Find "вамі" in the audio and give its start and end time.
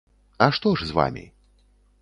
1.01-1.25